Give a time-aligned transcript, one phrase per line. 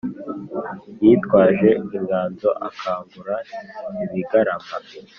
[1.03, 3.35] Yitwaje inganzo akangura
[4.05, 4.71] ibigarama